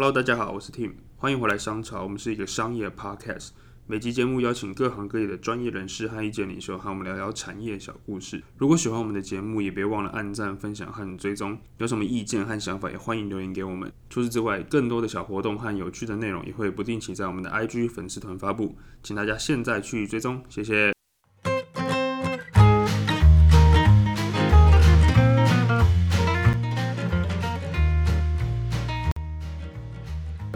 [0.00, 2.02] Hello，大家好，我是 Tim，欢迎回来商潮。
[2.02, 3.50] 我们是一个商业 podcast，
[3.86, 8.42] 每集节目邀请各行各业的专业人士和意见领袖，和我们聊聊产业小故事。
[8.56, 11.58] 如果喜欢我们的节目，也别忘了按赞、分享和追踪。
[11.76, 13.92] 有什么意见和想法，也欢迎留言给我们。
[14.08, 20.99] 除此之外，更多的小活动和有趣的内容也会不定期在我们的 IG 粉丝团发布，请大家现在去追踪，谢谢。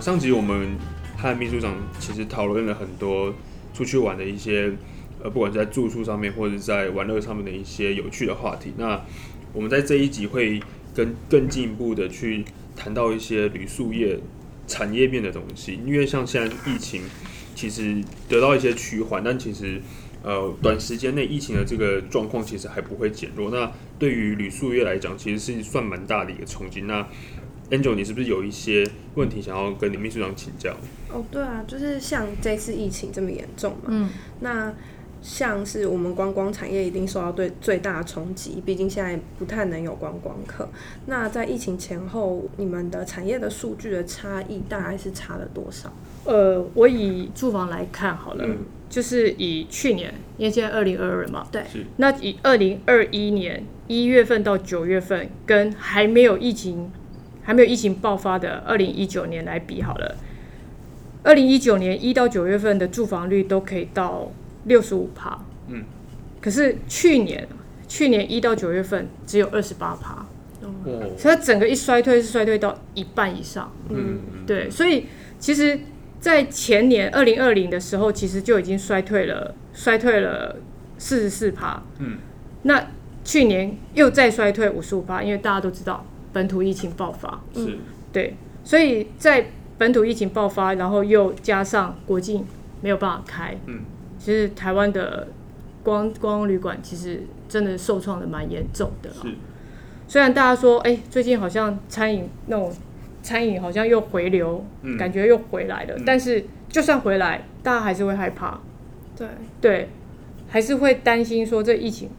[0.04, 0.76] 上集我们
[1.16, 3.34] 和秘书长其实讨论了很多
[3.72, 4.70] 出去玩的一些，
[5.22, 8.74] 呃，不管是在住宿上面或者在玩乐上面的一些有趣的话题。
[8.76, 9.00] 那
[9.54, 10.60] 我们在这一集会
[10.94, 12.44] 跟更进一步的去
[12.76, 14.18] 谈到一些旅宿业
[14.66, 17.00] 产业面的东西，因为像现在疫情
[17.54, 19.80] 其实得到一些趋缓，但其实
[20.22, 23.50] 呃短时间内疫情的这个状况其实还不会减弱。
[23.50, 26.82] 那对于旅宿业来讲，其实是算蛮大的一个冲击。
[26.82, 27.08] 那
[27.70, 30.76] Angel，你是不是有一些问题想要跟你秘书长请教？
[31.10, 34.72] 哦，对啊，就是像这次疫情这么严重嘛，嗯，那
[35.22, 40.68] 像是我们观光产业一定受到对最大的冲击，毕竟现在不太能有观光客。
[41.06, 45.90] 那在疫情前后，你们的产业的数据的差异大概是差了多少？
[46.24, 48.46] 呃，我以住房来看好了，
[48.90, 51.62] 就是以去年，因为现在二零二二嘛，对，
[51.96, 56.92] 那以二零二一年一月份到九月份，跟还没有疫情。
[57.44, 60.16] 还没有疫情爆发的二零一九年来比好了，
[61.22, 64.32] 二零一九年一到九月份的住房率都可以到
[64.64, 65.84] 六十五趴，嗯，
[66.40, 67.46] 可是去年
[67.86, 70.26] 去年一到九月份只有二十八趴，
[70.62, 75.06] 哦，所以它整个一衰退是衰退到一半以上，嗯，对，所以
[75.38, 75.78] 其实，
[76.18, 80.56] 在前年二零二零的时候，其实就已经衰退了，衰退了
[80.96, 82.16] 四十四趴，嗯，
[82.62, 82.86] 那
[83.22, 86.06] 去年又再衰退五十五趴，因为大家都知道。
[86.34, 87.40] 本土疫情爆发。
[87.54, 87.78] 是，
[88.12, 89.46] 对，所以在
[89.78, 92.44] 本土疫情爆发，然后又加上国境
[92.82, 93.80] 没有办法开，嗯，
[94.18, 95.28] 其实台湾的
[95.82, 99.10] 光光旅馆其实真的受创的蛮严重的。
[99.10, 99.34] 是，
[100.06, 102.72] 虽然大家说，哎，最近好像餐饮那种
[103.22, 104.64] 餐饮好像又回流，
[104.98, 108.60] 感觉又回来了，但是就算回来，大家还是会害怕，
[109.16, 109.26] 对。
[109.60, 109.88] 对，
[110.48, 112.10] 还是会担心说这疫情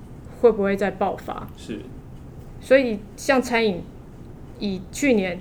[0.41, 1.47] 会不会再爆发？
[1.55, 1.79] 是，
[2.59, 3.81] 所以像餐饮。
[4.59, 5.39] 以去年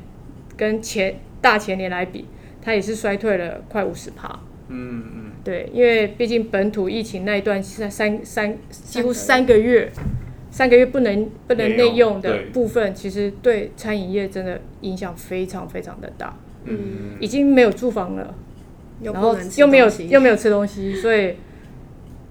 [0.56, 2.26] 跟前大前年来比，
[2.62, 4.40] 它也是衰退了快五十趴。
[4.68, 9.92] 嗯嗯，对，因为毕竟本土疫情那一段三三三几乎三个月，
[10.50, 16.38] 三个月不能不能内用的部分，其实对餐饮业真的影响非常非常的大。
[16.64, 18.34] 嗯，已经没有住房了，
[19.02, 21.36] 然后又没有又没有吃东西，所以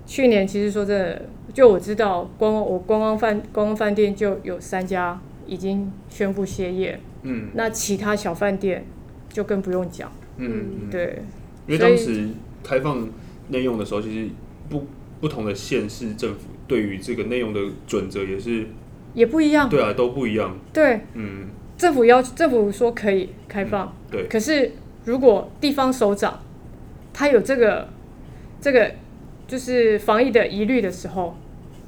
[0.08, 1.22] 去年其实说真的，
[1.54, 5.22] 就我知道，光我观光饭观光饭店就有三家。
[5.46, 8.86] 已经宣布歇业，嗯，那其他小饭店
[9.30, 11.22] 就更不用讲，嗯，对，
[11.68, 12.30] 因为当时
[12.64, 13.08] 开放
[13.50, 14.30] 内用的时候，其实
[14.70, 14.86] 不
[15.20, 18.68] 不同的县市政府对于这个内用的准则也是
[19.14, 24.72] 也不一样，对啊，都不一样，对，嗯，政府要政府说可以开放，对，可是
[25.06, 26.42] 如果地方首长
[27.14, 27.90] 他有这个
[28.60, 28.96] 这个
[29.48, 31.38] 就是防疫的疑虑的时候，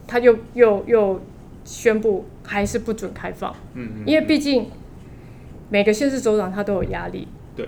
[0.08, 1.22] 他就又又。
[1.66, 4.68] 宣布还是不准开放，嗯嗯，因为毕竟
[5.70, 7.68] 每个县市首长他都有压力，对，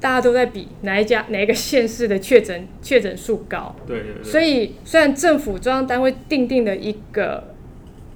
[0.00, 7.54] 大家都在比哪一家哪一个县市的确诊确诊数高，对对对，所以虽然政府中央单位定定的一个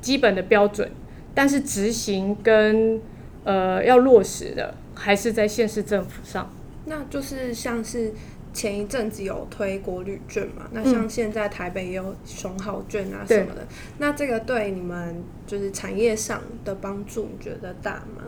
[0.01, 0.91] 基本的标准，
[1.35, 3.01] 但是执行跟
[3.45, 6.51] 呃要落实的还是在县市政府上，
[6.87, 8.13] 那就是像是。
[8.55, 10.67] 前一阵子有推国旅券嘛？
[10.73, 13.67] 那像现在台北也有熊好券啊什么的。
[13.99, 18.25] 那这个对你们就是产业上的帮助，你觉得大吗？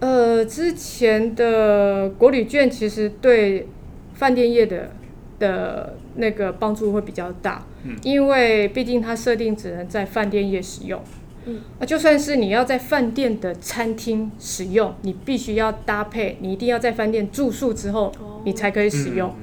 [0.00, 3.68] 呃，之前的国旅券其实对
[4.14, 4.90] 饭店业的
[5.38, 11.00] 的那个帮助会比较大，嗯，因为毕竟它设定只能在饭店业使用，
[11.46, 18.12] 嗯，啊，就算是你要在饭店的餐厅使用，你必须要搭配，你一定要在饭店住宿之后。
[18.46, 19.34] 你才可以使用，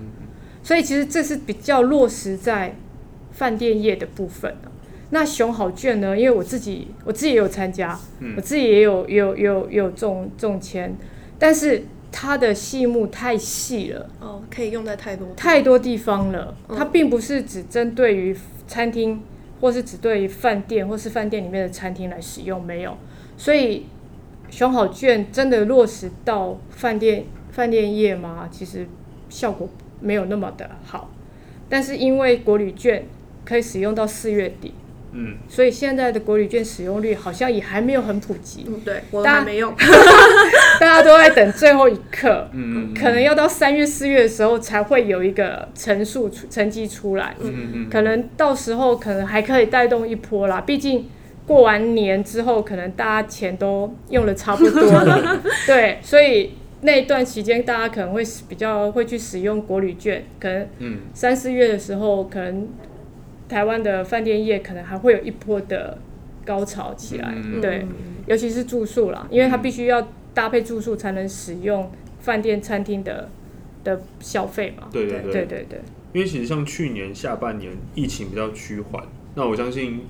[0.62, 2.76] 所以其实这是比较落实在
[3.32, 4.56] 饭店业的部分。
[5.10, 6.16] 那熊好券呢？
[6.16, 8.00] 因为我自己我自己也有参加，
[8.38, 10.96] 我自己也有有有有中中签，
[11.40, 14.08] 但是它的细目太细了。
[14.20, 16.56] 哦，可以用在太多太多地方了。
[16.68, 18.38] 它并不是只针对于
[18.68, 19.20] 餐厅，
[19.62, 22.98] 或是只对饭店，或是饭店里面的餐厅来使用，没有。
[23.38, 23.86] 所以
[24.50, 27.24] 选好券真的落实到饭店。
[27.52, 28.88] 饭店业吗，其实
[29.28, 29.68] 效果
[30.00, 31.10] 没有那么的好，
[31.68, 33.06] 但是因为国旅券
[33.44, 34.74] 可以使用到四月底，
[35.14, 38.66] 嗯，所以现在的国旅券使用率好像也还没有很普及。
[38.68, 39.74] 嗯，对，我还没用，
[40.80, 50.62] 大家都在等最后一刻，嗯，可能要到三月四月的时候才会有一个成数成绩出来，嗯嗯，可能到时候可能还可以带动一波啦。
[50.62, 51.10] 毕竟
[51.46, 60.68] 过完年之后，可能大家钱都用的差不多了， 对，所以那一段期间大家可能会比较会去使用国旅券，可能
[61.14, 62.68] 三四月的时候可能。
[63.52, 65.98] 台湾的饭店业可能还会有一波的
[66.46, 67.86] 高潮起来，对，
[68.26, 73.30] 尤其是住宿啦，因为它必须要搭配住宿才能使用饭店餐厅的
[73.84, 74.88] 的消费嘛。
[74.90, 75.82] 对对对对对对。
[76.14, 79.04] 因为其实像去年下半年疫情比较趋缓，
[79.36, 80.02] 那我相信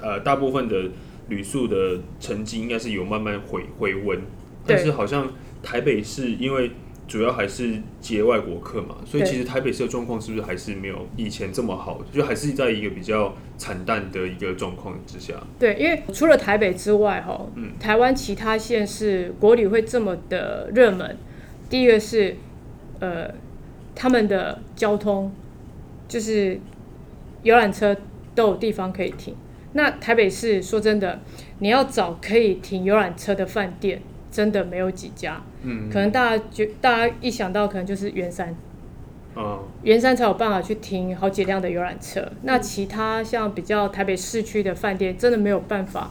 [0.00, 0.90] 呃大部分的
[1.28, 4.20] 旅宿的成绩应该是有慢慢回回温，
[4.64, 6.70] 但是好像台北市因为。
[7.08, 12.00] 主要还是接外国客嘛，所以其实台北市的状况是不是还是没有以前这么好？
[12.12, 15.34] 就还是在一个比较惨淡的一个状况之下。
[15.58, 21.16] 对，因为除了台北之外，哈，嗯，台湾其他县市国旅会这么的热门。
[21.70, 22.36] 第一个是，
[22.98, 23.32] 呃，
[23.94, 25.32] 他们的交通
[26.08, 26.60] 就是
[27.42, 27.96] 游览车
[28.34, 29.34] 都有地方可以停。
[29.74, 31.20] 那台北市说真的，
[31.60, 34.02] 你要找可以停游览车的饭店。
[34.30, 38.54] 真的没有几家，嗯，可能大家就大家一想到可能就是圆山，
[39.34, 42.30] 哦，圆山才有办法去停好几辆的游览车。
[42.42, 46.10] 那其他像比较台北市区的饭店，真的没有办法，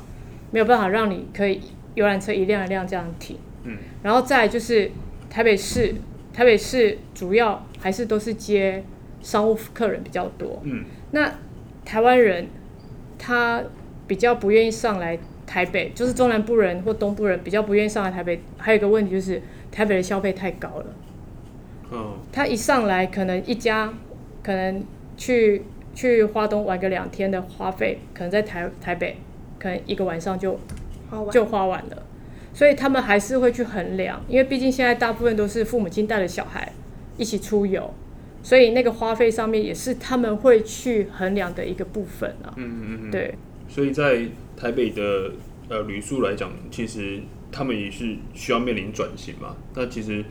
[0.51, 1.62] 没有办法让你可以
[1.94, 3.77] 游览车一辆一辆这样停，嗯。
[4.01, 4.89] 然后再就是
[5.29, 5.94] 台北市，
[6.33, 8.83] 台北市主要还是都是接
[9.21, 10.85] 商务客人比较多，嗯。
[11.12, 11.31] 那
[11.83, 12.47] 台湾人
[13.19, 13.62] 他
[14.07, 15.19] 比较不愿意上来。
[15.45, 20.86] 台北就是中南部人或东部人比较不愿意上来台北，还有一个问题就是台北的消费太高了。
[21.92, 23.94] 嗯，他一上来可能一家
[24.42, 24.83] 可能
[25.15, 25.63] 去
[25.94, 29.18] 去花东玩个两天的花费，可能在台台北
[29.59, 30.59] 可能一个晚上就
[31.31, 32.03] 就花完了，
[32.53, 36.71] 所以他们还是会去衡量，因为毕竟现在大部分都是父母亲带着小孩
[37.18, 37.94] 一起出游，
[38.41, 42.51] 所以那个花费上面也是他们会去衡量的一个部分啊。
[42.56, 43.36] 嗯嗯嗯，对。
[43.68, 44.25] 所以在
[44.57, 45.31] 台北的
[45.69, 47.21] 呃旅宿来讲，其实
[47.51, 49.55] 他们也是需要面临转型嘛。
[49.75, 50.23] 那其实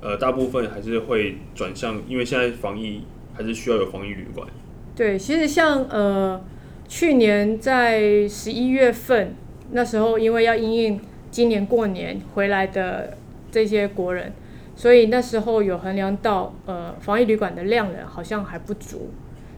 [0.00, 3.02] 呃大部分还是会转向，因为现在防疫
[3.34, 4.46] 还是需要有防疫旅馆。
[4.94, 6.42] 对，其实像呃
[6.88, 9.34] 去年在十一月份
[9.72, 11.00] 那时候，因为要因应
[11.30, 13.16] 今年过年回来的
[13.50, 14.32] 这些国人，
[14.74, 19.10] 所以那时候有衡量到呃防疫旅馆的量人好像还不足。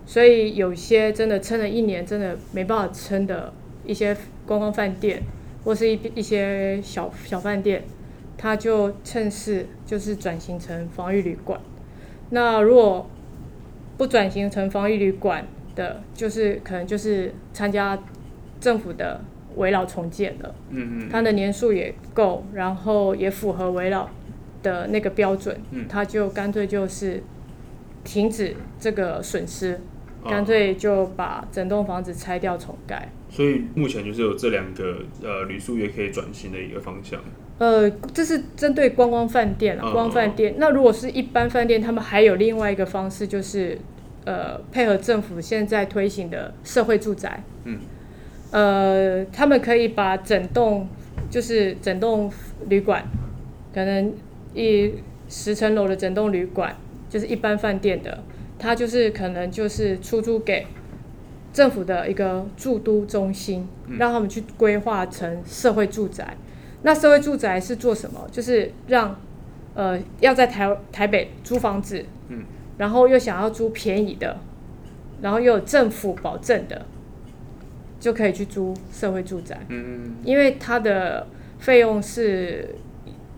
[0.05, 3.53] 所以有些真的撑了一年，真的没办法撑的
[3.85, 5.23] 一些观光饭店，
[5.65, 7.85] 或是一一些小小饭店，
[8.37, 11.61] 它就趁势就是转型成防御旅馆。
[12.31, 13.09] 那如果
[13.99, 17.99] 不转型成防御旅馆的，就是可能就是参加
[18.61, 19.21] 政府的
[19.57, 20.55] 围绕重建了。
[20.71, 21.09] 嗯嗯。
[21.11, 24.09] 它的年数也够，然后也符合围绕
[24.63, 27.23] 的那个标准，它就干脆就是
[28.03, 29.81] 停止这个损失。
[30.29, 33.09] 干脆就把整栋房子拆掉重盖。
[33.29, 37.21] 所以目前就是有这两个呃旅宿也可以转型的一个方向。
[37.59, 40.55] 呃，这是针对观光饭店啊，观光饭店。
[40.59, 43.79] 那如果是一般饭店，他们还有另外一个方式，就是
[44.25, 47.43] 呃配合政府现在推行的社会住宅。
[47.65, 47.79] 嗯。
[48.51, 50.87] 呃，他们可以把整栋
[51.31, 52.31] 就是整栋
[52.69, 53.03] 旅馆，
[53.73, 54.13] 可能
[54.55, 54.93] 一
[55.29, 56.77] 十层楼的整栋旅馆，
[57.09, 58.23] 就是一般饭店的。
[58.63, 60.65] 它就是可能就是出租给
[61.53, 66.37] 政府的一个住都中心，让他们去规划成社会住宅。
[66.83, 68.29] 那社会住宅是做什么？
[68.31, 69.21] 就是让
[69.75, 72.45] 呃要在台台北租房子，嗯，
[72.79, 74.39] 然后又想要租便宜的，
[75.21, 76.87] 然后又有政府保证的，
[77.99, 79.59] 就可以去租社会住宅。
[79.69, 81.27] 嗯因为它的
[81.59, 82.77] 费用是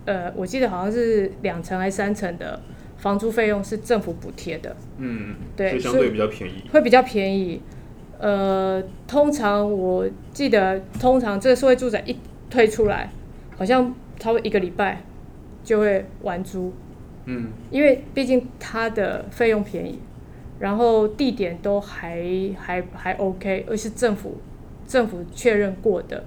[0.04, 2.60] 呃，我记得好像是两层还是三层的。
[3.04, 7.60] 房租费用是政府补贴的，嗯，对，相对比较便宜，会比较便宜。
[8.18, 12.16] 呃，通常我记得，通常这个社会住宅一
[12.48, 13.12] 推出来，
[13.58, 15.02] 好像差不多一个礼拜
[15.62, 16.72] 就会完租，
[17.26, 19.98] 嗯，因为毕竟它的费用便宜，
[20.58, 22.24] 然后地点都还
[22.58, 24.38] 还还 OK，而是政府
[24.86, 26.24] 政府确认过的，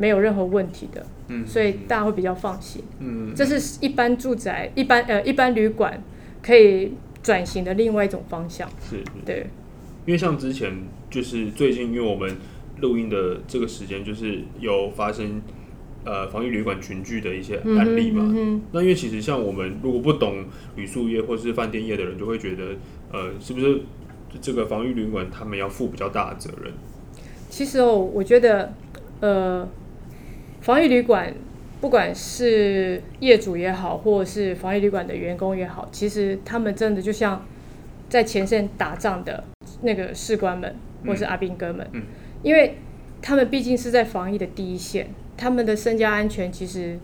[0.00, 1.06] 没有任何问题的。
[1.28, 2.82] 嗯所以大家会比较放心。
[2.98, 6.02] 嗯，这是一般住宅、一般呃一般旅馆
[6.42, 8.68] 可以转型的另外一种方向。
[8.80, 9.46] 是，对。
[10.06, 10.72] 因为像之前
[11.10, 12.36] 就是最近，因为我们
[12.80, 15.40] 录音的这个时间，就是有发生
[16.04, 18.24] 呃防疫旅馆群聚的一些案例嘛。
[18.34, 22.64] 嗯那因为其实像我们如果不懂旅宿业或是饭店业的人，就会觉得
[23.12, 23.82] 呃是不是
[24.40, 26.72] 这个防疫旅馆他们要负比较大的责任？
[27.48, 28.72] 其实哦，我觉得，
[29.20, 29.68] 呃，
[30.60, 31.34] 防疫旅馆
[31.80, 37.46] 不管是业主也好，或者是防疫旅馆的员工也好，其实他们真的就像
[38.08, 39.44] 在前线打仗的
[39.82, 40.76] 那个士官们，
[41.06, 42.02] 或是阿兵哥们，嗯。
[42.42, 42.76] 因为
[43.20, 46.98] 他们毕竟是在防疫的第一线，他们的身家安全其实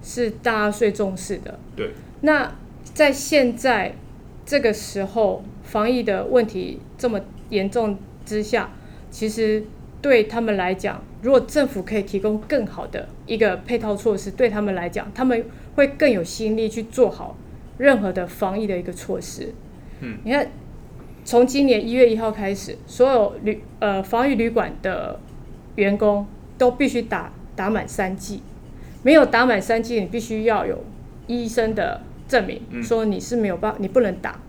[0.00, 1.58] 是大家最重视的。
[1.74, 2.56] 对，那
[2.94, 3.94] 在现在
[4.44, 7.20] 这个时候，防疫的问题这么
[7.50, 8.70] 严重之下，
[9.10, 9.64] 其实
[10.06, 15.44] 对他们来讲，如果政府可以提供更好的一个配套措施，对他们来讲，他们
[15.74, 17.36] 会更有心力去做好
[17.76, 19.52] 任何的防疫的一个措施。
[19.98, 20.48] 嗯，你看，
[21.24, 25.18] 从今年一月一号开始，所有旅呃防疫旅馆的
[25.74, 26.24] 员工
[26.56, 28.42] 都必须打打满三剂，
[29.02, 30.84] 没有打满三剂，你必须要有
[31.26, 34.40] 医生的证明，嗯说你是没有办法你不能打。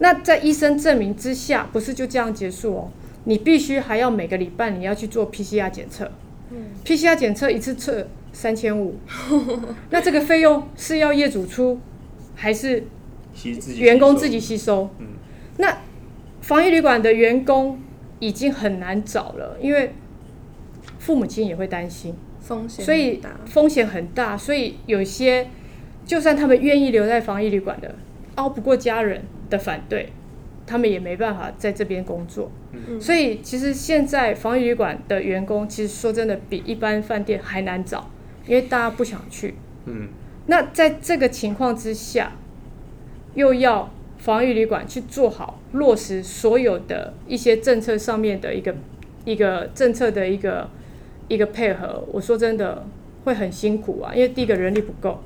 [0.00, 2.90] 那在医生证明之下，不是就这样结束哦？
[3.28, 6.10] 你必须还要每个礼拜你要去做 PCR 检测、
[6.84, 8.96] p c r 检测一次测三千五，
[9.90, 11.80] 那这个费用是要业主出，
[12.36, 12.84] 还是
[13.76, 14.90] 员工自己吸收吸收？
[15.00, 15.06] 嗯
[15.58, 15.78] 那
[16.40, 17.80] 防疫旅馆的员工
[18.20, 19.92] 已经很难找了，因为
[20.98, 22.14] 父母亲也会担心。
[22.40, 25.48] 风险所以很大风险很大，所以有些
[26.04, 27.92] 就算他们愿意留在防疫旅馆的，
[28.36, 30.12] 熬不过家人的反对，
[30.64, 32.52] 他们也没办法在这边工作。
[32.88, 38.10] 嗯所以其实现在防疫旅馆的员工，其实说真的比一般饭店还难找，
[38.46, 39.54] 因为大家不想去。
[39.86, 40.08] 嗯
[40.46, 42.32] 那在这个情况之下，
[43.34, 48.74] 又要防疫旅馆去做好落实所有的一些政策上面的一个
[49.24, 50.70] 一个政策的一个
[51.28, 52.86] 一个配合，我说真的
[53.24, 55.20] 会很辛苦啊，因为第一个人力不够，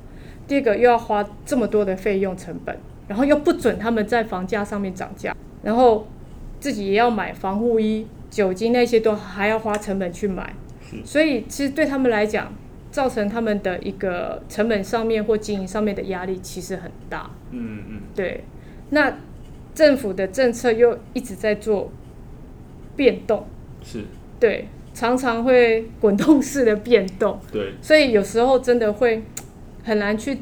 [0.47, 2.75] 第二个又要花这么多的费用成本，
[3.07, 6.07] 然后又不准他们在房价上面涨价，然后
[6.61, 10.53] 自己也要买防护衣、酒精那些都还要花成本去买，
[11.03, 12.53] 所以其实对他们来讲，
[12.91, 17.31] 造成他们的一个成本上面或经营上面的压力其实很大。
[17.49, 18.01] 嗯嗯。
[18.15, 18.43] 对，
[18.91, 19.17] 那
[19.73, 21.91] 政府的政策又一直在做
[22.95, 23.47] 变动，
[23.83, 24.03] 是。
[24.39, 29.23] 对，常常会滚动式的变动，对，所以有时候真的会
[29.83, 30.37] 很难去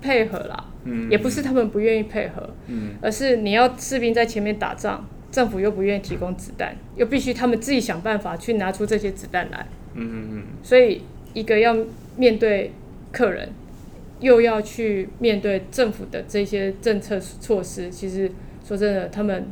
[0.00, 0.71] 配合啦。
[0.84, 9.66] 嗯也不是他们不愿意配合，嗯而是你要士兵在前面打仗，政府又不愿意提供子弹，又必须他们自己想办法去拿出这些子弹来。
[9.94, 11.02] 嗯嗯嗯所以
[11.34, 11.76] 一个要
[12.16, 12.72] 面对
[13.12, 13.50] 客人，
[14.20, 18.30] 又要去面对政府的这些政策措施，其实
[18.64, 19.46] 说真的，他们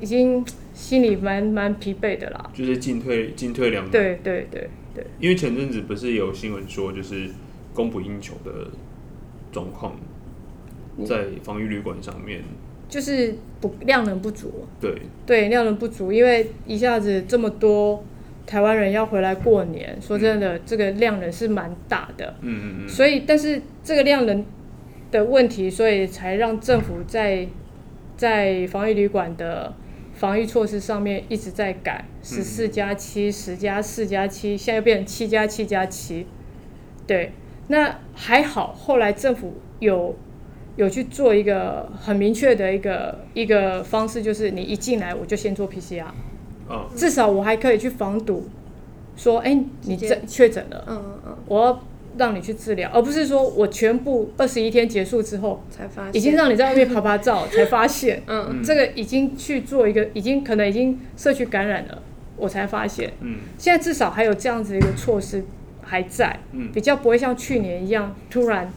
[0.00, 0.44] 已经
[0.74, 2.50] 心里蛮蛮疲惫的啦。
[2.54, 3.90] 就是进退进退两难。
[3.90, 7.28] 对对对对，因为前阵子不是有新闻说，就是
[7.72, 8.68] 供不应求的
[9.52, 9.96] 状况，
[11.04, 12.42] 在防御旅馆上面，
[12.88, 14.94] 就是不量能不足，对，
[15.26, 18.02] 对量能不足，因为一下子这么多
[18.46, 22.34] 台湾人要回来过年，说真的，这个量能是蛮大的。
[22.40, 24.44] 嗯嗯嗯，所以，但是这个量能
[25.10, 27.46] 的问题，所以才让政府在
[28.16, 29.74] 在防疫旅馆的
[30.14, 36.26] 防疫措施上面一直在改，十四加七、十加四加七，现在又变成七加七加七。
[37.06, 37.32] 对，
[37.68, 40.16] 那还好，后来政府有
[40.78, 46.04] 有去做一个很明确的一个一个方式，就是你一进来我就先做 PCR，
[46.68, 48.48] 哦，至少我还可以去防堵，
[49.16, 50.84] 说，哎、你这确诊了。
[50.86, 51.82] 嗯嗯，我要
[52.16, 56.14] 让你去治疗，而不是说我全部二十一天结束之后，才发现。
[56.14, 62.00] 已经让你在外面拍拍照，才发现，嗯这个已经去做一个，已经可能已经社区感染了，
[62.36, 63.12] 我才发现。
[63.20, 63.38] 嗯。
[63.58, 65.44] 现在至少还有这样子一个措施
[65.82, 66.70] 还在，嗯。
[66.72, 68.72] 比较不会像去年一样突然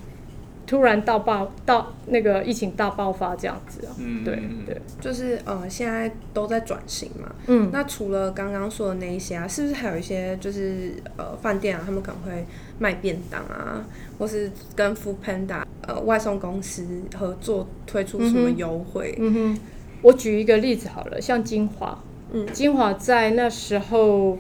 [0.65, 3.91] 突然到爆到那个疫情大爆发这样子啊。
[4.24, 7.34] 对嗯嗯嗯对，就是呃，现在都在转型嘛。
[7.48, 12.46] 嗯，那除了刚刚说的那一些啊，是不是还有一些就是呃饭店啊，他们可能会
[12.80, 13.86] 卖便当啊，
[14.18, 16.86] 或是跟 Food Panda 呃外送公司
[17.18, 19.15] 合作推出什么优惠？
[19.20, 19.60] 嗯哼，
[20.01, 22.01] 我举一个例子好了，像金华，
[22.32, 24.38] 嗯金华在那时候，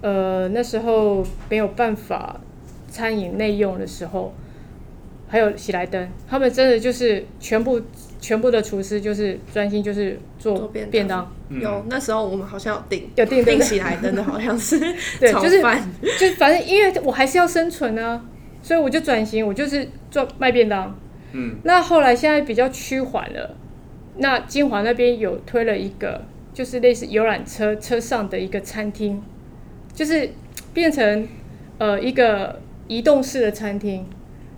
[0.00, 2.40] 呃，那时候没有办法
[2.90, 4.34] 餐饮内用的时候，
[5.32, 7.80] 还有喜来登，他们真的就是全部
[8.20, 10.90] 全部的厨师就是专心就是做做便当。
[10.90, 11.60] 便当，嗯。
[11.62, 13.56] 有那时候我们好像有订有订对。
[13.56, 14.78] 订喜来登的，好像是
[15.18, 15.90] 对，炒就是饭。
[16.20, 18.22] 就反正因为我还是要生存啊，
[18.62, 20.94] 所以我就转型，我就是做卖便当。
[21.32, 21.56] 嗯。
[21.62, 23.56] 那后来现在比较趋缓了，
[24.18, 29.22] 那金华那边有推了一个，就是类似游览车车上的一个餐厅，
[29.94, 30.28] 就是
[30.74, 31.26] 变成
[31.78, 34.04] 呃一个移动式的餐厅，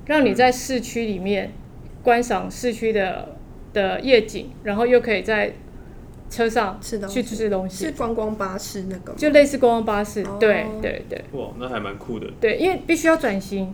[0.06, 1.52] 让你在市区里面
[2.02, 3.36] 观赏市区的
[3.72, 5.52] 的夜景，然后又可以在
[6.30, 9.16] 车上吃东西去吃东是西，观光巴士那个吗？
[9.16, 10.22] 就类似观光巴士。
[10.22, 12.26] 哦对对对哇，那还蛮酷的。
[12.40, 13.72] 对，因为必须要转型，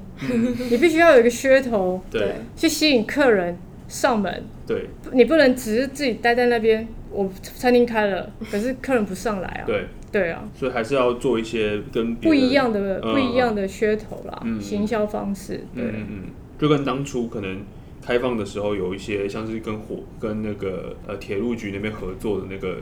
[0.71, 3.57] 你必须要有一个噱头对去吸引客人
[3.89, 6.87] 上门，对你不能只是自己待在那边。
[7.11, 9.64] 我餐厅开了，可是客人不上来啊。
[9.67, 15.64] 对，对啊，所以还是要做一些跟不一样的嗯不一样的噱头啦，嗯行销方式。
[15.75, 16.25] 对，嗯
[16.59, 17.62] 就跟当初可能
[18.05, 22.79] 开放的时候有一些像是跟火跟那个呃铁路局那边合作的那个，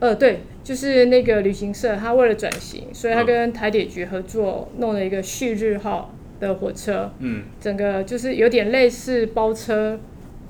[0.00, 7.42] 呃，对，就是那个旅行社，他为了转型，所以他嗯跟台铁局合作，弄了一个旭日号的火车，嗯。
[7.60, 9.98] 整个就是有点类似包车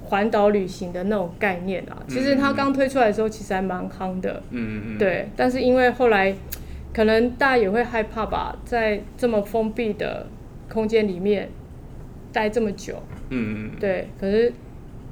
[0.06, 2.02] 环岛旅行的那种概念啊。
[2.08, 5.28] 其实它刚推出来的时候，其实还蛮夯的，嗯嗯嗯，对。
[5.36, 6.34] 但是因为后来
[6.94, 10.26] 可能大家也会害怕吧，在这么封闭的
[10.68, 11.50] 空间里面
[12.32, 14.08] 待这么久，嗯嗯对。
[14.20, 14.52] 可是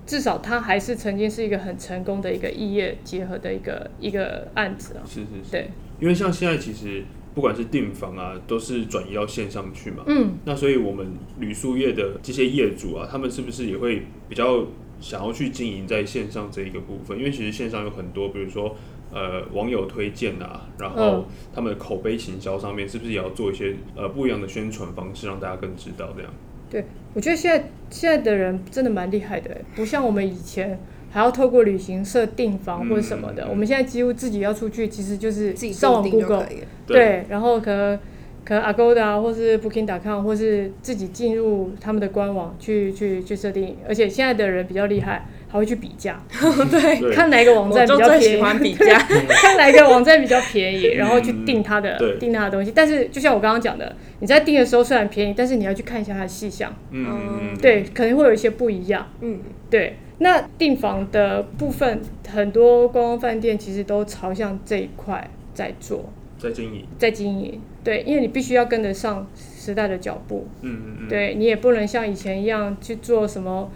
[0.06, 5.02] 至少它还是曾经是一个很成功的一个异业结合的一个一个案子啊。
[5.06, 5.70] 是是是，对，
[6.00, 7.02] 因为像现在其实
[7.34, 11.06] 不管是订房啊，都是转移到线上去嘛，嗯，那所以我们
[11.38, 14.64] 旅宿业的这些业主啊，他们是不是也会比较
[15.04, 17.18] 想要去经营在线上这一个部分？
[17.18, 18.74] 因为其实线上有很多，比如说
[19.12, 26.32] 呃网友推荐啊，然后嗯他们的口碑行销上面，是不是也要做一些呃不一样的宣传方式，让大家更知道这样？
[26.70, 30.80] 对，我觉得现在现在的人真的蛮厉害的欸，不像我们以前
[31.10, 36.66] 还要透过旅行社订房或者什么的，嗯我们现在几乎自己要出去，其实就是自己上网 Google，可以了。
[36.86, 37.98] 对，然后可能
[38.44, 46.22] 可能 Agoda 或是 Booking.com 或是自己进入他们的官网去去去设定，而且现在的人比较厉害，还会去比价，
[46.70, 48.98] 对， 看哪一个网站比较便宜，欢比价。
[49.42, 52.72] 看哪一个网站比较便宜，然后去订它的、订它的东西。
[52.74, 59.08] 但是就像我刚刚讲的，你在订的时候虽然便宜，但是你要去看一下它的细项，嗯，对，可能会有一些不一样。
[59.20, 67.60] 嗯，对，那订房的部分，很多观光饭店其实都朝向这一块在做，在经营，在经营。
[67.82, 73.70] 对，因为你必须要跟得上时代的脚步，嗯嗯嗯，对你也不能像以前一样去做什么，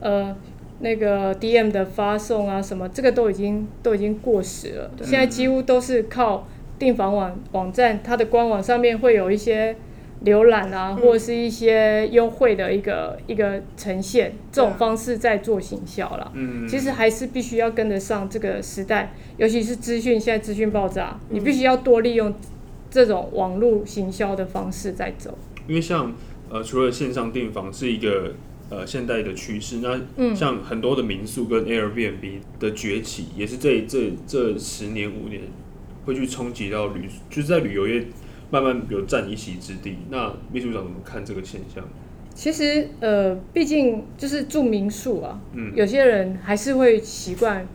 [0.00, 0.36] 呃，
[0.80, 4.90] 那个 DM 的发送啊什么，这个都已经都已经过时了。
[5.02, 6.46] 现在几乎都是靠
[6.78, 9.76] 订房网网站，它的官网上面会有一些
[10.24, 10.96] 浏览啊，嗯。
[10.96, 16.30] 或者是一些优惠的一个一个呈现，这种方式在做行销啦。
[16.34, 21.36] 嗯，嗯，其实还是必须要跟得上这个时代，尤其是资讯现在资讯爆炸，嗯。
[21.36, 22.34] 你必须要多利用
[22.90, 25.36] 这种网络行销的方式在走。
[25.68, 26.14] 因为像
[26.50, 28.34] 呃，除了线上订房是一个
[28.68, 30.36] 呃现代的趋势，那嗯。
[30.36, 35.40] 像很多的民宿跟 Airbnb 的崛起，也是这这这十年五年
[36.04, 38.04] 会去冲击到旅，就是在旅游业
[38.52, 39.96] 慢慢有占一席之地。
[40.10, 41.82] 那秘书长怎么看这个现象？
[42.34, 47.66] 其实，呃，毕竟就是住民宿啊，嗯有些人还是会习惯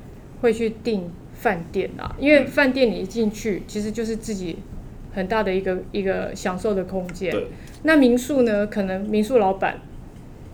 [0.42, 4.58] 会去订饭店啊，因为饭店你一进去，其实就是自己
[5.14, 7.32] 很大的一个一个享受的空间。
[7.32, 7.48] 对，
[7.84, 9.82] 那民宿呢，可能民宿老板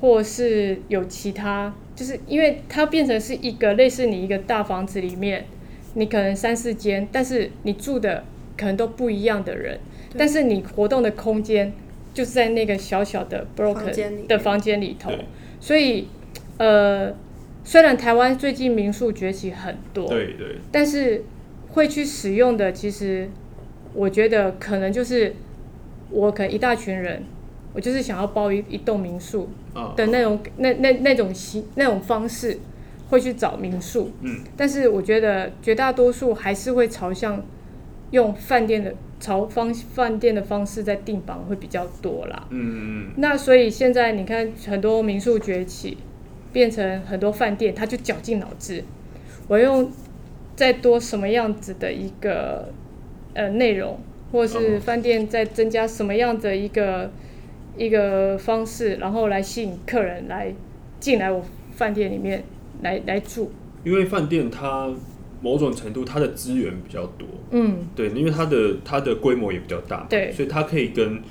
[0.02, 5.46] 或是有其他，就是因为它变成是一个类似你一个大房子里面，
[5.94, 8.26] 你可能三四间，但是你住的
[8.58, 9.80] 可能都不一样的人，对
[10.18, 11.74] 但是你活动的空间
[12.14, 15.12] 就是在那个小小的 broken 的房间里头，
[15.60, 16.08] 所以
[16.58, 17.14] 呃，
[17.64, 21.24] 虽然台湾最近民宿崛起很多，对对，但是
[21.70, 23.30] 会去使用的，其实
[23.94, 25.34] 我觉得可能就是
[26.12, 27.24] 我可能一大群人，
[27.74, 32.60] 我就是想要包一一栋民宿啊，的那种那那那种形那种方式，
[33.10, 34.12] 会去找民宿。
[34.22, 37.44] 嗯，但是我觉得绝大多数还是会朝向
[38.14, 42.48] 用饭店的朝方饭店的方式在订房会比较多啦。
[42.52, 45.98] 嗯嗯那所以现在你看很多民宿崛起，
[46.52, 48.84] 变成很多饭店，他就绞尽脑汁，
[49.48, 49.92] 我用
[50.56, 52.72] 再多什么样子的一个
[53.34, 54.00] 呃内容，
[54.32, 57.10] 或是哦饭店再增加什么样的一个
[57.76, 60.54] 一个方式，然后来吸引客人来
[61.00, 62.44] 进来我饭店里面
[62.84, 63.52] 来来住。
[63.84, 64.94] 因为饭店它
[65.44, 70.32] 某种程度它的资源比较多，嗯，对，因为它的它的规模也比较大，对。
[70.32, 71.22] 所以它可以跟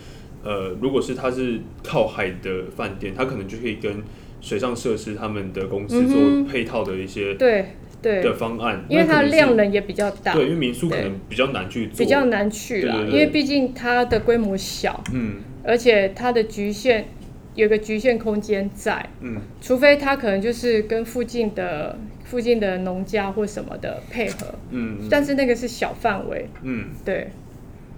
[0.45, 4.03] 呃，如果是它是靠海的饭店，它可能就可以跟
[4.43, 7.65] 水上设施他们的公司做配套的一些对
[8.03, 8.21] 对。
[8.23, 13.19] 的，方案，因为它的量能也比较大，对，因为民宿可能比较难去做，比较难去啦，对对对。
[13.19, 15.03] 因为毕竟它的规模小。
[15.13, 15.37] 嗯。
[15.65, 17.07] 而且它的局限
[17.55, 21.97] 有个局限空间在，嗯除非它可能就是跟附近的
[22.33, 26.87] 附近的农家或什么的配合，嗯但是那个是小范围，嗯。
[27.05, 27.31] 对，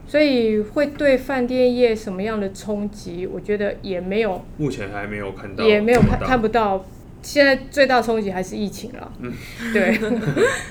[0.08, 6.84] 所以会对饭店业什么样的冲击，我觉得也没有目前还没有看到，也没有看看不到。
[7.22, 9.12] 现在最大冲击还是疫情了。
[9.20, 9.32] 嗯，
[9.72, 9.96] 对。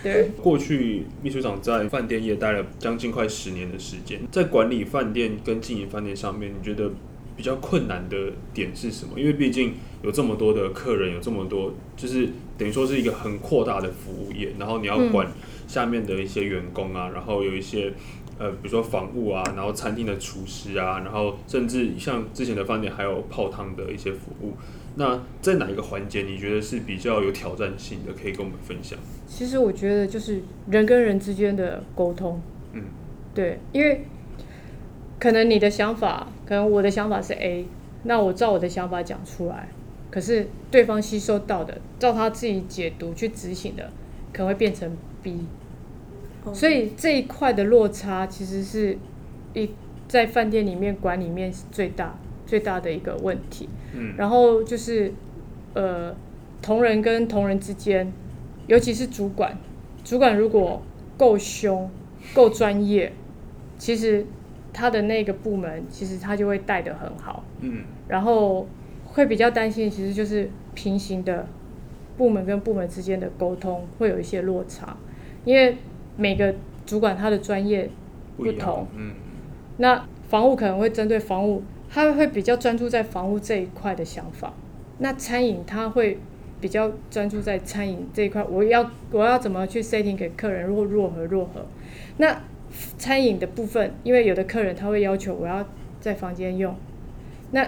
[0.03, 0.29] 对。
[0.43, 6.91] 过去秘书长在饭店业待了将近快十年的时间，在管理饭店跟经营饭店上面，你觉得
[7.37, 8.17] 比较困难的
[8.53, 9.17] 点是什么？
[9.17, 9.73] 因为毕竟
[10.03, 12.29] 有这么多的客人，有这么多，就是
[12.63, 15.27] 等于说是一个很扩大的服务业，然后你要管
[15.67, 17.91] 下面的一些员工啊，然后有一些。
[18.39, 24.53] 呃，比如说房务啊，然后餐厅的厨师啊，然后甚至像之前的饭店还有泡汤的一些服务。
[24.95, 28.11] 那在哪一个环节你觉得是比较有挑战性的？
[28.11, 28.97] 可以跟我们分享。
[29.27, 32.41] 其实我觉得就是人跟人之间的沟通。
[32.73, 32.85] 嗯，
[33.35, 34.03] 对，因为
[35.19, 37.67] 可能你的想法，可能我的想法是 A，
[38.01, 39.69] 那我照我的想法讲出来，
[40.13, 43.91] 可是对方吸收到的，照他自己解读去执行的，
[44.31, 45.39] 可能会变成 B。
[46.53, 48.95] 所以这一块的落差其实是
[49.55, 49.71] 一
[50.07, 53.67] 在饭店里面管里面是最大最大的一个问题。
[53.95, 55.11] 嗯，然后就是
[55.73, 56.15] 呃
[56.61, 58.13] 同仁跟同仁之间，
[58.67, 59.57] 尤其是主管，
[60.03, 60.83] 主管如果
[61.17, 61.89] 够凶
[62.35, 63.13] 够专业，
[63.79, 64.23] 其实
[64.71, 67.43] 他的那个部门其实他就会带的很好。
[67.61, 68.67] 嗯，然后
[69.13, 71.47] 会比较担心，其实就是平行的
[72.17, 74.95] 部门跟部门之间的沟通会有一些落差，
[75.45, 75.77] 因为。
[76.15, 76.53] 每个
[76.85, 77.89] 主管他的专业
[78.37, 79.13] 不同，嗯，
[79.77, 84.53] 那房务可能会针对房务，他会比较专注在房务这一块的想法。
[84.99, 86.19] 那餐饮他会
[86.61, 91.65] 比较专注在餐饮这一块，我要我要怎么去 setting 给客人，如果若何若何。
[92.17, 92.43] 那
[92.99, 95.67] 餐饮的部分，因为有的客人他会要求我要
[95.99, 96.75] 在房间用，
[97.49, 97.67] 那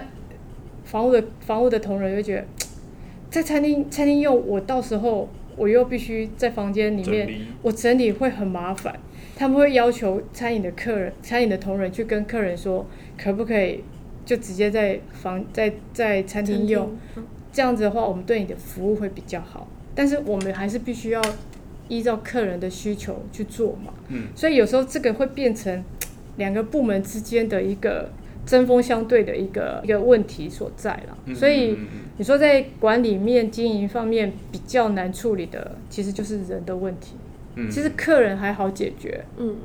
[0.86, 2.44] 房屋的房屋的同仁就觉得
[3.30, 5.28] 在餐厅餐厅用，我到时候。
[5.58, 7.26] 我又必须在房间里面，
[7.62, 8.94] 我整理会很麻烦。
[9.34, 13.82] 他们会要求餐饮的客人、餐饮的同仁去跟客人说，可不可以
[14.26, 16.94] 就直接在房在在餐厅用？
[17.54, 19.66] 这样子的话，我们对你的服务会比较好。
[19.94, 21.22] 但是我们还是必须要
[21.88, 23.94] 依照客人的需求去做嘛。
[24.08, 24.24] 嗯。
[24.36, 25.82] 所以有时候这个会变成
[26.36, 28.10] 两个部门之间的一个。
[28.46, 31.76] 针锋相对的一个一个问题所在了，所以
[32.16, 37.16] 你说在管理面经营方面比较难处理的，其实就是人的问题。
[37.56, 39.56] 嗯，其实客人还好解决，嗯，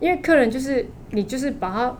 [0.00, 1.98] 因为客人就是你就是把他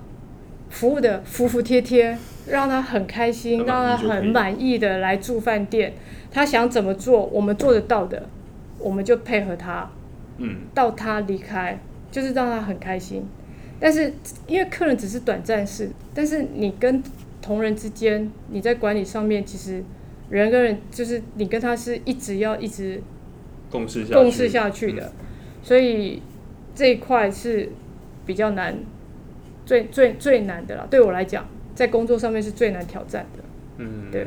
[0.71, 2.17] 服务的服服帖帖，
[2.47, 5.93] 让他很开心，让他很满意的来住饭店，
[6.31, 8.29] 他想怎么做，我们做得到的，
[8.79, 9.91] 我们就配合他，
[10.39, 11.79] 嗯，到他离开，
[12.11, 13.27] 就是让他很开心。
[13.81, 14.13] 但是
[14.47, 17.03] 因为客人只是短暂式，但是你跟
[17.41, 19.83] 同仁之间，你在管理上面，其实
[20.31, 23.01] 人跟人就是你跟他是一直要一直
[23.71, 25.13] 共事共事下去的，
[25.63, 26.23] 所以
[26.75, 27.71] 这一块是
[28.27, 28.77] 比较难，
[29.65, 30.87] 最最最难的啦。
[30.91, 33.45] 对我来讲，在工作上面是最难挑战的。
[33.79, 34.27] 嗯，对。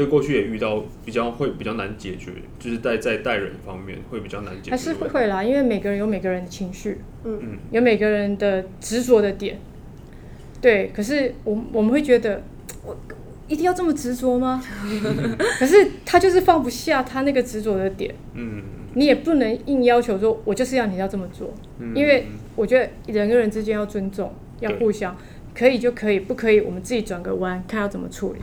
[0.00, 4.70] 所以过去也遇到比较会比较难解决，就是在在待人方面会比较难解决。
[4.70, 9.58] 还是会啦，因为每个人有每个人的情绪，嗯嗯，有每个人的执着的点。
[10.58, 12.42] 对，可是我我们会觉得，
[12.82, 12.96] 我
[13.46, 14.64] 一定要这么执着吗？
[15.60, 18.62] 可是他就是放不下他那个执着的点，嗯，
[18.94, 21.52] 你也不能硬要求说，我就是要你要这么做，
[21.94, 22.24] 因为
[22.56, 25.14] 我觉得人跟人之间要尊重，要互相，
[25.54, 28.38] 可以就可以，不可以我们自己转个弯，看要怎么处理。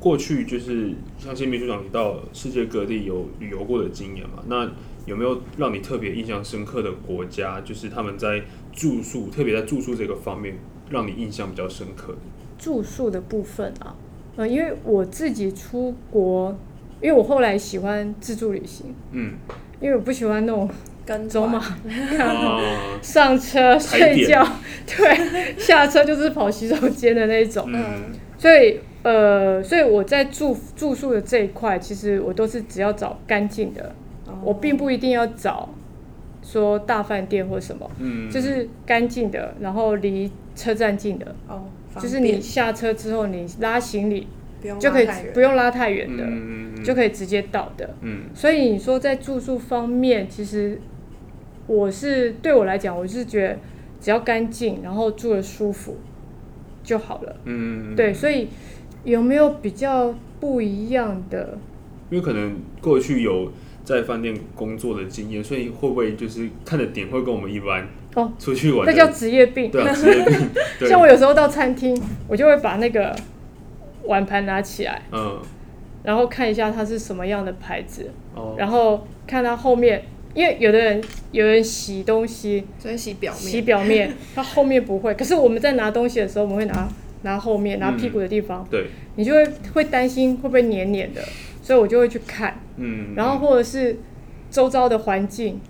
[0.00, 4.42] 过去就是相信秘书长，提到世界各地有旅游过的经验嘛？
[4.48, 4.68] 那
[5.04, 7.60] 有没有让你特别印象深刻的国家？
[7.60, 10.56] 就是他们在住宿，特别在住宿这个方面，
[10.88, 12.18] 让你印象比较深刻的。
[12.58, 13.94] 住宿的部分啊，
[14.36, 16.58] 呃，因为我自己出国，
[17.02, 19.34] 因为我后来喜欢自助旅行，嗯，
[19.80, 20.66] 因为我不喜欢那种
[21.04, 21.62] 跟走马
[23.02, 24.46] 上车睡觉，
[24.86, 28.80] 对，下车就是跑洗手间的那种，嗯，所以。
[29.02, 33.94] 呃，所以我在住住宿的这一块，其实我都是只要找干净的，
[34.42, 35.70] 我并不一定要找
[36.42, 41.64] 说大饭店或什么，嗯，就是干净的，然后离车站近的，哦，
[41.98, 44.26] 就是你下车之后你拉行李
[44.78, 50.78] 就可以不用拉太远的，就可以直接到的，嗯，所以你说在住宿方面，其实
[51.66, 53.58] 我是对我来讲，我是觉得
[53.98, 55.96] 只要干净，然后住的舒服
[56.82, 58.48] 就好了，嗯，对，所以。
[59.04, 61.58] 有没有比较不一样的？
[62.10, 63.52] 因为可能过去有
[63.84, 68.32] 在饭店工作的经验，所以会不会就是看的点会跟我们一般哦？
[68.38, 70.50] 出去玩那叫职业病，对啊，职业病。
[70.88, 73.14] 像我有时候到餐厅，我就会把那个
[74.04, 75.40] 碗盘拿起来，嗯，
[76.02, 80.02] 然后看一下它是什么样的牌子，哦，然后看它后面，
[80.34, 85.14] 因为有的人有人洗东西，所以洗表面，洗表面，它后面不会。
[85.14, 86.88] 可是我们在拿东西的时候，我们会拿。
[87.22, 91.22] 拿后后面拿屁股的地方，对，你就会会担心会不会黏黏的，
[91.62, 93.98] 所以我就会去看，嗯，然后或者是
[94.50, 95.60] 周遭的环境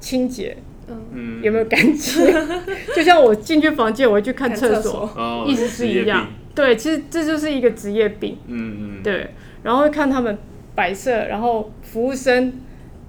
[0.00, 0.56] 清洁，
[0.88, 2.26] 嗯，有没有干净？
[2.94, 6.28] 就像我进去房间，我会去看厕所，意思是一样。
[6.54, 9.30] 对，其实这就是一个职业病，嗯嗯，对，
[9.64, 10.38] 然后会看他们
[10.74, 12.60] 摆设，然后服务生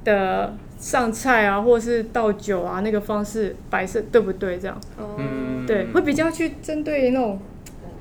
[0.04, 4.58] 的上菜啊，或者是倒酒啊，那个方式摆设对不对？
[4.58, 4.82] 这样，
[5.20, 7.40] 嗯，对，会比较去针对那种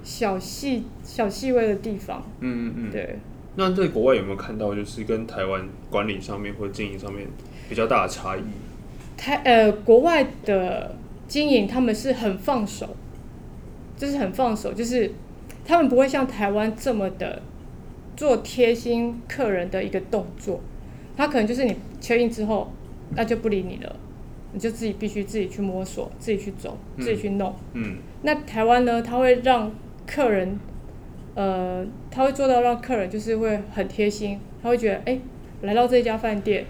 [0.05, 3.19] 小细小细微的地方，嗯嗯嗯，对。
[3.57, 7.27] 那在国外有没有看到，就是跟台湾管理上面或者经营上面
[7.69, 8.43] 比较大的差异？
[9.17, 10.95] 台呃，国外的
[11.27, 12.95] 经营他们是很放手，
[13.97, 15.13] 就是很放手，就是
[15.65, 17.41] 他们不会像台湾这么的
[18.17, 20.61] 做贴心客人的一个动作。
[21.17, 22.73] 他可能就是你确认之后，
[23.15, 23.97] 那就不理你了，
[24.53, 27.55] 你就自己必须自己去摸索，自己去走，自己去弄。
[27.73, 27.99] 嗯。
[28.23, 29.01] 那台湾呢？
[29.01, 29.71] 他会让
[30.07, 30.59] 客人。
[31.37, 35.19] 呃，他会做到让客人就是会很贴心，他会觉得哎，
[35.63, 36.65] 来到这家饭店，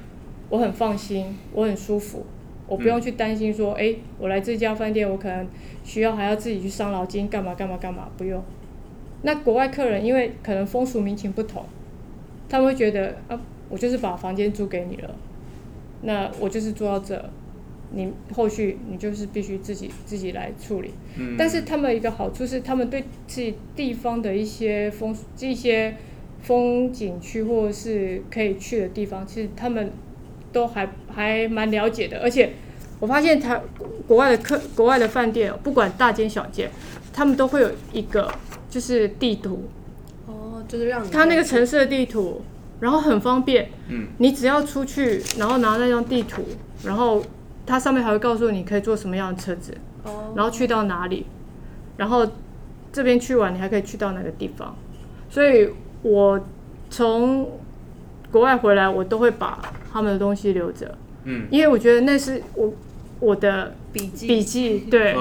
[0.49, 2.25] 我很放心，我很舒服，
[2.67, 5.47] 我不用去担心说哎，我来这家饭店我可能
[5.83, 8.43] 需要还要自己去伤脑筋干嘛干嘛干嘛，不用。
[9.21, 11.63] 那国外客人因为可能风俗民情不同，
[12.49, 15.15] 他们会觉得啊，我就是把房间租给你了，
[16.01, 17.23] 那我就是住到这。
[17.97, 20.91] 你后续你就是必须自己自己来处理，
[21.39, 25.95] 但是他们一个好处是，他们对自己地方的一些风一些
[26.43, 29.93] 风景区或者是可以去的地方，其实他们
[30.53, 32.19] 都还还蛮了解的。
[32.21, 32.55] 而且
[32.99, 33.61] 我发现台
[34.09, 36.69] 国外的客国外的饭店，不管大间小间，
[37.13, 38.29] 他们都会有一个
[38.69, 39.69] 就是地图，
[40.27, 42.43] 哦，就是让他那个城市的地图，
[42.81, 43.69] 然后很方便。
[43.89, 46.43] 嗯，你只要出去，然后拿那张地图，
[46.85, 47.23] 然后。
[47.67, 49.75] 它上面还会告诉你可以坐什么样的车子，
[50.35, 51.25] 然后去到哪里，
[51.97, 52.27] 然后
[52.93, 54.77] 这边去完你还可以去到哪个地方。
[55.31, 55.71] 所以
[56.03, 56.39] 我
[56.91, 57.59] 从
[58.31, 62.75] 国外回来，我都会把他们的东西留着，嗯，因为我觉得那是我
[63.19, 64.27] 我的笔记。
[64.27, 65.17] 笔记，对，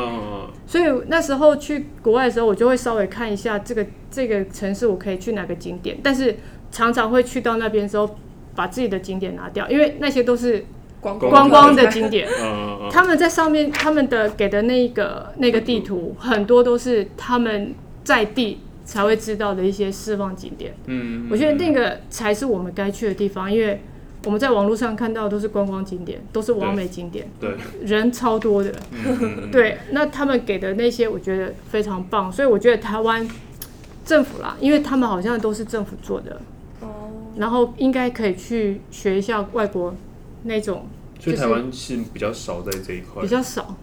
[0.68, 6.36] 所以那时候去国外的时候，我就会稍微看一下这个这个城市我可以去哪个景点，但是
[6.72, 8.18] 常常会去到那边之后
[8.54, 10.66] 把自己的景点拿掉，因为那些都是。
[11.04, 12.28] 观光的景点，
[12.90, 20.74] 他们在上面，他们的给的那个那个地图，很多都是他们在地才会知道的一些释放景点。
[20.86, 23.82] 嗯，我觉得那个才是我们该去的地方，因为
[24.26, 27.52] 我们在网络上看到都是观光景点，都是完美景点，对，
[27.84, 28.72] 人超多的。
[29.52, 33.28] 对，那他们给的那些，我觉得非常棒，所以我觉得台湾
[34.06, 36.40] 政府啦，因为他们好像都是政府做的，
[36.80, 39.94] 哦，然后应该可以去学一下外国。
[40.44, 40.88] 那种，
[41.20, 43.76] 所以台湾是比较少在这一块，比较少，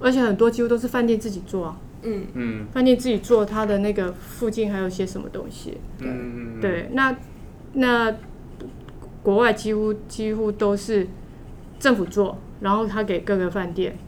[0.00, 1.80] 而且很多几乎都是饭店自己做啊。
[2.02, 5.78] 嗯嗯，饭店自己做，它的那个附近还有些什么东西？
[5.98, 7.16] 嗯对，那
[7.72, 8.14] 那
[9.22, 11.08] 国外几乎几乎都是
[11.80, 13.98] 政府做，然后他给各个饭店，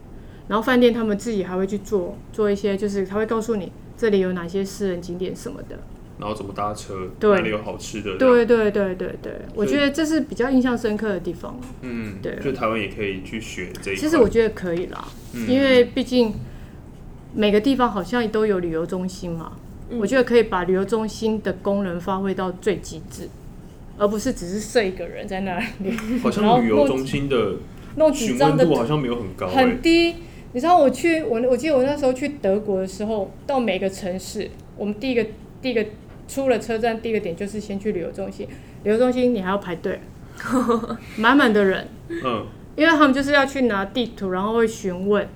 [0.47, 5.77] 然后饭店他们自己还会去做做一些，就是他会告诉你这里有哪些私人景点什么的。
[6.19, 7.09] 然后怎么搭车？
[7.21, 8.19] 哪里有好吃的？
[8.19, 11.57] 对对对对对，我觉得这是比较印象深刻的地方。
[11.83, 13.97] 嗯，对，就台湾也可以去学这一。
[13.97, 15.07] 其实我觉得可以啦，
[15.47, 16.35] 因为毕竟
[17.33, 19.53] 每个地方好像都有旅游中心嘛，
[19.91, 23.29] 我觉得可以把旅游中心的功能发挥到最极致，
[23.97, 25.93] 而不是只是设一个人在那里。
[26.21, 27.55] 好像 旅游中心的
[27.95, 30.17] 弄询问度好像没有很高，很低。
[30.53, 35.25] 你知道我去我我记得我那时候去德国的时候，到每个城市，我们第一个
[35.63, 35.87] 第一个。
[36.29, 38.47] 出了车站，第一个点就是先去旅游中心。
[38.85, 40.01] 旅游中心你还要排队，
[41.19, 41.89] 满满的人。
[42.09, 45.27] 嗯，因为他们就是要去拿地图，然后会询问，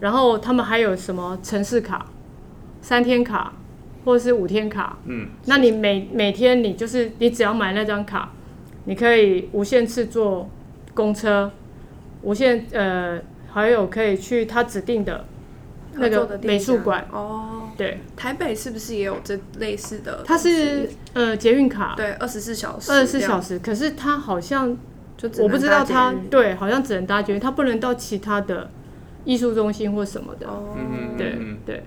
[0.00, 2.04] 然后他们还有什么城市卡、
[2.82, 3.54] 三天卡
[4.04, 4.98] 或者是五天卡。
[5.06, 8.32] 嗯，那你每每天你就是你只要买那张卡，
[8.84, 10.50] 你可以无限次坐
[10.92, 11.50] 公车，
[12.22, 13.20] 无限呃
[13.52, 15.24] 还有可以去他指定的。
[15.94, 20.22] 那个美术馆哦，对，台北是不是也有这类似的？
[20.24, 23.58] 它是呃捷运卡，对，二十四小时，二十四小时。
[23.58, 24.76] 可是它好像
[25.16, 28.70] 就我不知道它对，好像只能搭捷运，它不能到其他的
[29.24, 30.46] 艺术中心或什么的。
[30.46, 30.76] 哦，
[31.16, 31.84] 对对，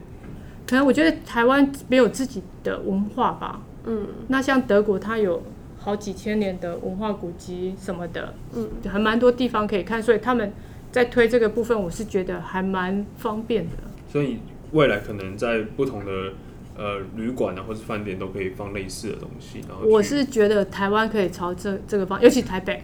[0.67, 3.62] 可能我觉得台湾没有自己的文化吧。
[3.86, 5.43] 嗯，那像德国，它有
[5.78, 10.52] 好几千年的文化古迹什么的，嗯，还蛮多地方可以看，所以他们
[10.91, 13.78] 在推这个部分，我是觉得还蛮方便的。
[14.08, 14.39] 所以
[14.75, 16.33] 未来可能在不同的
[16.77, 19.61] 呃旅馆啊，或是饭店都可以放类似的东西。
[19.69, 22.83] 然后我是觉得台湾可以朝这这个方，尤其台北，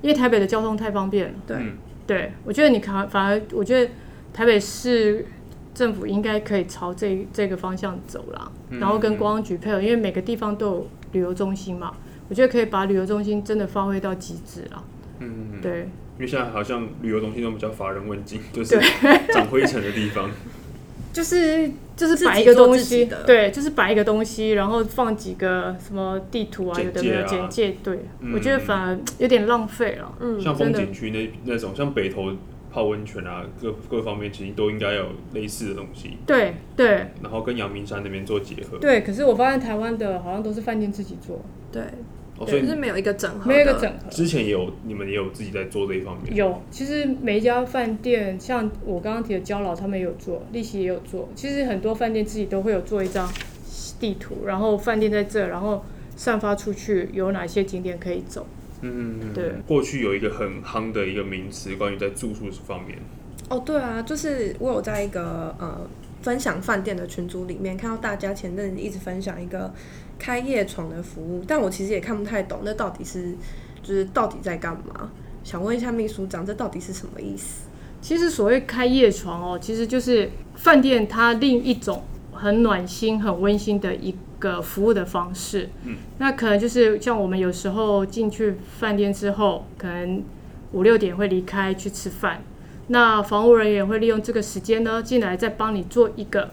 [0.00, 1.34] 因为台北的交通太方便了。
[1.46, 1.56] 对，
[2.06, 3.90] 对我觉得你看，反而我觉得
[4.32, 5.26] 台北市
[5.74, 11.94] 政府应该可以朝这这个方向走了，然后跟公安局配合，因为每个地方都有旅游中心嘛，
[12.30, 14.84] 我觉得可以把旅游中心真的发挥到极致了。
[15.18, 15.80] 嗯，对，
[16.16, 18.80] 因为现在好像旅游中心都比较乏人问津，就是
[19.34, 20.30] 长灰尘的地方。
[21.18, 27.98] 就是就是摆一个东西，对，就是摆一个东西，然后放几个什么地图啊，有的没有简介，对，
[28.32, 30.14] 我觉得反而有点浪费了。
[30.20, 32.30] 嗯，像风景区那那种，像北投
[32.70, 36.18] 泡温泉啊，各各方面其实都应该有类似的东西。
[36.24, 37.08] 对对。
[37.20, 38.78] 然后跟阳明山那边做结合。
[38.78, 41.44] 对，可是我发现台湾的好像都是饭店自己做。
[41.72, 41.82] 对。
[42.46, 44.10] 所以是没有一个整合，没有一个整合。
[44.10, 46.34] 之前也有，你们也有自己在做这一方面。
[46.36, 51.28] 有，其实每一家饭店，像我刚刚提的焦老，他们也有做，利息也有做。
[51.34, 53.28] 其实很多饭店自己都会有做一张
[53.98, 55.84] 地图，然后饭店在这，然后
[56.16, 58.46] 散发出去有哪些景点可以走。
[58.82, 59.52] 嗯，对。
[59.66, 62.98] 过去有一个很夯的一个名词，关于在住宿方面。
[63.48, 65.80] 哦，对啊，就是我有在一个呃
[66.22, 69.72] 分享饭店的群组里面看到大家前阵子一直分享一个。
[70.20, 73.36] 开夜床的服务，但我其实也看不太懂，那到底是
[73.84, 75.12] 就是到底在干嘛？
[75.44, 77.68] 想问一下秘书长，这到底是什么意思？
[78.00, 82.02] 其实所谓开夜床哦，其实就是饭店它另一种
[82.32, 85.70] 很暖心、很温馨的一个服务的方式。
[85.84, 90.24] 嗯，那可能就是像我们有时候进去饭店之后，可能
[90.72, 92.42] 五六点会离开去吃饭，
[92.88, 96.50] 那房务人员会利用这个时间呢，进来再帮你做一个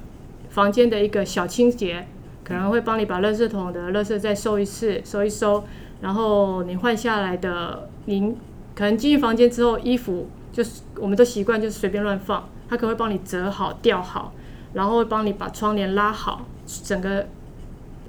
[0.50, 2.08] 房间的一个小清洁。
[2.43, 5.63] 可能会帮你把垃圾桶的垃圾再收一次，收一收，
[6.02, 8.38] 然后你换下来的，您
[8.76, 14.32] 可能进去房间之后，衣服就是我们都习惯就是随便乱放，他可能会帮你折好、吊好，
[14.74, 16.45] 然后会帮你把窗帘拉好，
[16.84, 17.26] 整个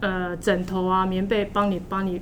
[0.01, 2.21] 呃枕头啊、棉被帮你帮你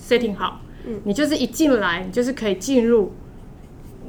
[0.00, 3.12] setting 好，嗯，你就是一进来，你就是可以进入，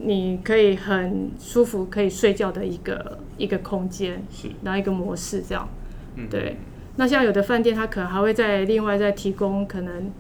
[0.03, 5.67] 你可以很舒服可以睡觉的一个一个空间，是，然后一个模式这样，
[6.15, 6.57] 嗯，对。
[6.95, 10.12] 那像有的饭店，它可能还会再另外再提供可能，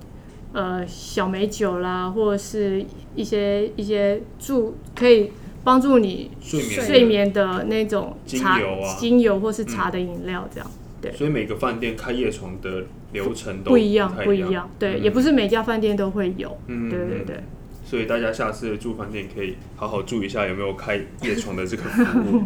[0.53, 5.31] 呃，小美酒啦，或者是一些一些助可以
[5.63, 10.71] 帮助你睡眠的那种茶啊，精油或是茶的饮料这样。
[11.01, 11.11] 对。
[11.11, 14.69] 所以每个饭店开夜床的流程都不一样，不一样。
[14.79, 16.57] 对，也不是每家饭店都会有。
[16.67, 17.43] 嗯，对对对。
[17.89, 22.43] 所以大家下次住饭店可以好好注意一下有没有开夜床的这个服务。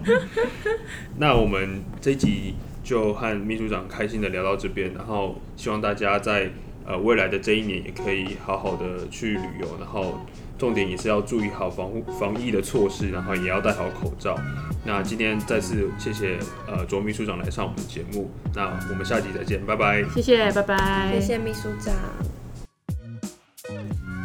[1.19, 2.53] 那我们这一集。
[2.83, 6.51] 就和秘书长开心的聊到这边，然后希望大家在
[6.85, 10.19] 呃未来的这一年也可以好好的去旅游，然后
[10.59, 14.37] 重点也是要注意好防护防疫的措施，然后也要戴好口罩。
[14.85, 20.03] 那今天再次谢谢呃卓秘书长来上我们的节目，那我们下集再见，拜拜。
[20.13, 21.09] 谢谢，拜拜。
[21.13, 21.93] 谢谢秘书长。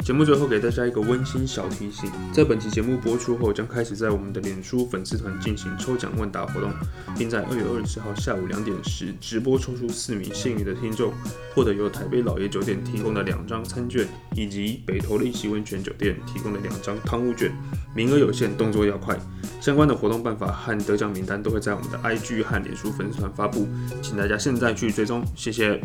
[0.04, 6.72] 节目最后给大家一个温馨小提醒，在本期节目播出后，将开始在我们的脸书粉丝团进行抽奖问答活动，
[7.18, 11.12] 并在二月二十号下午两点时直播抽出四名幸运的听众，
[11.54, 17.52] 获得由台北老爷酒店提供的两张餐券，以及北投利息温泉酒店提供的两张汤屋券。
[17.94, 19.18] 名额有限，动作要快。
[19.60, 23.68] 相关的活动办法和得奖名单都会在我们的 IG 和脸书粉丝团发布，
[24.00, 25.78] 请大家现在去追踪，谢谢。